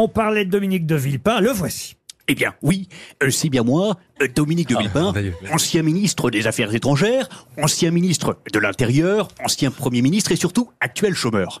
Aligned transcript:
On 0.00 0.06
parlait 0.06 0.44
de 0.44 0.50
Dominique 0.50 0.86
de 0.86 0.94
Villepin, 0.94 1.40
le 1.40 1.50
voici. 1.50 1.96
Eh 2.28 2.36
bien, 2.36 2.54
oui, 2.62 2.88
euh, 3.20 3.30
c'est 3.30 3.48
bien 3.48 3.64
moi, 3.64 3.96
euh, 4.22 4.28
Dominique 4.32 4.68
de 4.68 4.78
Villepin, 4.78 5.12
ancien 5.52 5.82
ministre 5.82 6.30
des 6.30 6.46
Affaires 6.46 6.72
étrangères, 6.72 7.28
ancien 7.60 7.90
ministre 7.90 8.38
de 8.52 8.60
l'Intérieur, 8.60 9.26
ancien 9.42 9.72
Premier 9.72 10.00
ministre 10.00 10.30
et 10.30 10.36
surtout 10.36 10.70
actuel 10.78 11.14
chômeur. 11.14 11.60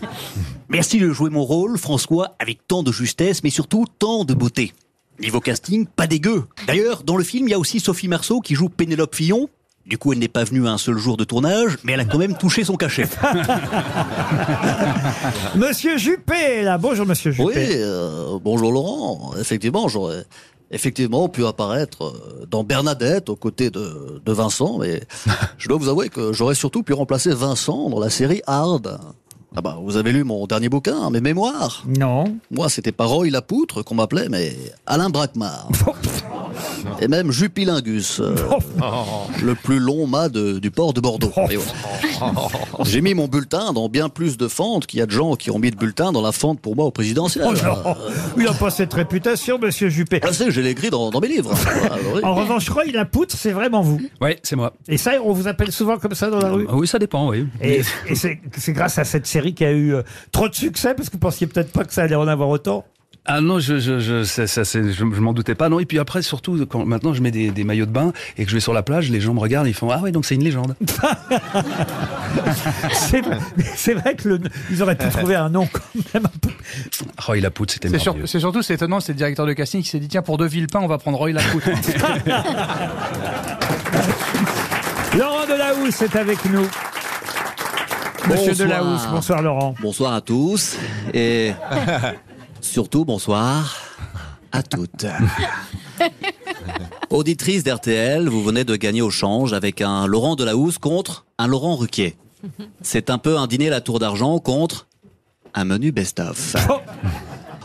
Merci 0.70 0.98
de 0.98 1.10
jouer 1.10 1.28
mon 1.28 1.44
rôle, 1.44 1.76
François, 1.76 2.36
avec 2.38 2.66
tant 2.66 2.82
de 2.82 2.90
justesse, 2.90 3.44
mais 3.44 3.50
surtout 3.50 3.84
tant 3.98 4.24
de 4.24 4.32
beauté. 4.32 4.72
Niveau 5.20 5.40
casting, 5.40 5.84
pas 5.84 6.06
dégueu. 6.06 6.44
D'ailleurs, 6.66 7.02
dans 7.02 7.18
le 7.18 7.24
film, 7.24 7.48
il 7.48 7.50
y 7.50 7.54
a 7.54 7.58
aussi 7.58 7.80
Sophie 7.80 8.08
Marceau 8.08 8.40
qui 8.40 8.54
joue 8.54 8.70
Pénélope 8.70 9.14
Fillon. 9.14 9.50
Du 9.88 9.96
coup, 9.96 10.12
elle 10.12 10.18
n'est 10.18 10.28
pas 10.28 10.44
venue 10.44 10.68
un 10.68 10.76
seul 10.76 10.98
jour 10.98 11.16
de 11.16 11.24
tournage, 11.24 11.78
mais 11.82 11.92
elle 11.92 12.00
a 12.00 12.04
quand 12.04 12.18
même 12.18 12.36
touché 12.36 12.62
son 12.62 12.76
cachet. 12.76 13.08
Monsieur 15.56 15.96
Juppé 15.96 16.62
là. 16.62 16.76
Bonjour, 16.76 17.06
monsieur 17.06 17.30
Juppé. 17.30 17.52
Oui, 17.56 17.62
euh, 17.70 18.38
bonjour 18.44 18.70
Laurent. 18.70 19.32
Effectivement, 19.40 19.88
j'aurais 19.88 20.24
effectivement 20.70 21.30
pu 21.30 21.46
apparaître 21.46 22.04
euh, 22.04 22.44
dans 22.50 22.64
Bernadette 22.64 23.30
aux 23.30 23.36
côtés 23.36 23.70
de, 23.70 24.20
de 24.22 24.32
Vincent, 24.32 24.76
mais 24.78 25.00
je 25.58 25.68
dois 25.68 25.78
vous 25.78 25.88
avouer 25.88 26.10
que 26.10 26.34
j'aurais 26.34 26.54
surtout 26.54 26.82
pu 26.82 26.92
remplacer 26.92 27.32
Vincent 27.32 27.88
dans 27.88 28.00
la 28.00 28.10
série 28.10 28.42
Hard. 28.46 29.00
Ah 29.56 29.62
bah, 29.62 29.78
vous 29.82 29.96
avez 29.96 30.12
lu 30.12 30.24
mon 30.24 30.46
dernier 30.46 30.68
bouquin, 30.68 31.08
mes 31.08 31.22
mémoires 31.22 31.82
Non. 31.86 32.36
Moi, 32.50 32.68
c'était 32.68 32.92
pas 32.92 33.06
Roy 33.06 33.30
Lapoutre 33.30 33.82
qu'on 33.82 33.94
m'appelait, 33.94 34.28
mais 34.28 34.54
Alain 34.86 35.08
Braquemar. 35.08 35.70
Et 37.00 37.08
même 37.08 37.30
Jupilingus, 37.32 38.20
euh, 38.20 38.34
le 39.42 39.54
plus 39.54 39.78
long 39.78 40.06
mât 40.06 40.28
de- 40.28 40.58
du 40.58 40.70
port 40.70 40.92
de 40.92 41.00
Bordeaux. 41.00 41.32
Et. 41.50 41.58
J'ai 42.84 43.00
mis 43.00 43.14
mon 43.14 43.28
bulletin 43.28 43.72
dans 43.72 43.88
bien 43.88 44.08
plus 44.08 44.36
de 44.36 44.48
fentes 44.48 44.86
qu'il 44.86 44.98
y 45.00 45.02
a 45.02 45.06
de 45.06 45.10
gens 45.10 45.34
qui 45.36 45.50
ont 45.50 45.58
mis 45.58 45.70
de 45.70 45.76
bulletin 45.76 46.12
dans 46.12 46.22
la 46.22 46.32
fente 46.32 46.60
pour 46.60 46.76
moi 46.76 46.84
au 46.86 46.90
présidentiel. 46.90 47.44
Oh 47.48 47.52
non, 47.52 47.94
il 48.36 48.44
n'a 48.44 48.52
pas 48.54 48.70
cette 48.70 48.92
réputation, 48.94 49.58
monsieur 49.58 49.88
Juppé. 49.88 50.20
Je 50.26 50.32
sais, 50.32 50.50
j'ai 50.50 50.62
les 50.62 50.74
gris 50.74 50.90
dans, 50.90 51.10
dans 51.10 51.20
mes 51.20 51.28
livres. 51.28 51.54
Oui. 52.14 52.20
En 52.22 52.34
revanche, 52.34 52.68
Roy 52.70 52.84
la 52.92 53.04
poutre, 53.04 53.34
c'est 53.36 53.50
vraiment 53.52 53.82
vous. 53.82 54.00
Oui, 54.20 54.36
c'est 54.42 54.56
moi. 54.56 54.72
Et 54.88 54.96
ça, 54.96 55.12
on 55.22 55.32
vous 55.32 55.46
appelle 55.48 55.72
souvent 55.72 55.98
comme 55.98 56.14
ça 56.14 56.30
dans 56.30 56.38
la 56.40 56.50
rue 56.50 56.66
Ah 56.68 56.74
Oui, 56.74 56.86
ça 56.86 56.98
dépend, 56.98 57.28
oui. 57.28 57.46
Et, 57.60 57.82
et 58.06 58.14
c'est 58.14 58.40
c'est 58.56 58.72
grâce 58.72 58.98
à 58.98 59.04
cette 59.04 59.26
série 59.26 59.54
qui 59.54 59.64
a 59.64 59.72
eu 59.72 59.94
euh, 59.94 60.02
trop 60.32 60.48
de 60.48 60.54
succès, 60.54 60.94
parce 60.94 61.08
que 61.08 61.14
vous 61.14 61.18
pensiez 61.20 61.46
peut-être 61.46 61.72
pas 61.72 61.84
que 61.84 61.92
ça 61.92 62.02
allait 62.02 62.14
en 62.14 62.28
avoir 62.28 62.48
autant. 62.48 62.84
Ah 63.30 63.42
non, 63.42 63.58
je, 63.58 63.78
je, 63.78 64.00
je, 64.00 64.24
ça, 64.24 64.46
ça, 64.46 64.62
je, 64.64 64.90
je 64.90 65.04
m'en 65.04 65.34
doutais 65.34 65.54
pas. 65.54 65.68
Non, 65.68 65.80
et 65.80 65.84
puis 65.84 65.98
après, 65.98 66.22
surtout, 66.22 66.64
quand 66.66 66.86
maintenant 66.86 67.12
je 67.12 67.20
mets 67.20 67.30
des, 67.30 67.50
des 67.50 67.62
maillots 67.62 67.84
de 67.84 67.90
bain 67.90 68.14
et 68.38 68.44
que 68.44 68.48
je 68.50 68.54
vais 68.56 68.60
sur 68.60 68.72
la 68.72 68.82
plage, 68.82 69.10
les 69.10 69.20
gens 69.20 69.34
me 69.34 69.38
regardent, 69.40 69.66
ils 69.68 69.74
font 69.74 69.90
Ah 69.90 70.00
oui, 70.02 70.12
donc 70.12 70.24
c'est 70.24 70.34
une 70.34 70.42
légende. 70.44 70.74
C'est 72.92 73.22
c'est 73.74 73.94
vrai 73.94 74.14
que 74.14 74.28
le- 74.28 74.40
ils 74.70 74.82
auraient 74.82 74.96
pu 74.96 75.08
trouver 75.08 75.34
un 75.34 75.48
nom 75.50 75.66
quand 75.70 75.80
même 76.14 76.26
un 76.26 76.38
peu. 76.40 76.50
Roy 77.18 77.40
Lapoute, 77.40 77.70
c'était 77.72 77.88
C'est, 77.88 77.98
sur- 77.98 78.12
merveilleux. 78.12 78.26
c'est 78.26 78.40
surtout, 78.40 78.62
c'est 78.62 78.74
étonnant, 78.74 79.00
c'est 79.00 79.12
le 79.12 79.16
directeur 79.18 79.46
de 79.46 79.52
casting 79.52 79.82
qui 79.82 79.88
s'est 79.88 79.98
dit 79.98 80.08
tiens, 80.08 80.22
pour 80.22 80.38
De 80.38 80.46
Villepin, 80.46 80.80
on 80.80 80.86
va 80.86 80.98
prendre 80.98 81.18
Roy 81.18 81.32
Lapoute. 81.32 81.64
Laurent 85.18 85.46
Delahousse 85.46 86.02
est 86.02 86.16
avec 86.16 86.44
nous. 86.46 86.66
Monsieur 88.28 88.50
Bonsoir. 88.52 88.68
Delahousse, 88.68 89.06
bonsoir 89.10 89.42
Laurent. 89.42 89.74
Bonsoir 89.80 90.12
à 90.14 90.20
tous 90.20 90.76
et 91.14 91.52
surtout 92.60 93.04
bonsoir 93.04 93.76
à 94.52 94.62
toutes. 94.62 95.06
Auditrice 97.10 97.64
d'RTL, 97.64 98.28
vous 98.28 98.42
venez 98.42 98.64
de 98.64 98.76
gagner 98.76 99.02
au 99.02 99.10
change 99.10 99.52
avec 99.52 99.80
un 99.80 100.06
Laurent 100.06 100.36
Delahousse 100.36 100.78
contre 100.78 101.26
un 101.38 101.46
Laurent 101.46 101.76
Ruquier. 101.76 102.16
C'est 102.82 103.10
un 103.10 103.18
peu 103.18 103.36
un 103.38 103.46
dîner 103.46 103.68
à 103.68 103.70
la 103.70 103.80
tour 103.80 103.98
d'argent 103.98 104.38
contre 104.38 104.86
un 105.54 105.64
menu 105.64 105.92
best-of. 105.92 106.54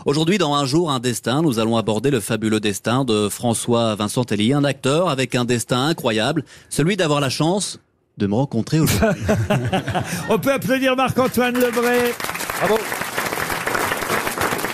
Aujourd'hui, 0.04 0.36
dans 0.36 0.54
Un 0.54 0.66
jour, 0.66 0.90
un 0.90 1.00
destin, 1.00 1.40
nous 1.40 1.58
allons 1.58 1.78
aborder 1.78 2.10
le 2.10 2.20
fabuleux 2.20 2.60
destin 2.60 3.04
de 3.04 3.28
François 3.30 3.94
Vincent 3.94 4.24
Tellier, 4.24 4.52
un 4.52 4.64
acteur 4.64 5.08
avec 5.08 5.34
un 5.34 5.46
destin 5.46 5.86
incroyable, 5.86 6.44
celui 6.68 6.96
d'avoir 6.96 7.20
la 7.20 7.30
chance 7.30 7.80
de 8.18 8.26
me 8.26 8.34
rencontrer 8.34 8.80
aujourd'hui. 8.80 9.24
On 10.28 10.38
peut 10.38 10.52
applaudir 10.52 10.94
Marc-Antoine 10.94 11.54
Lebré. 11.54 12.12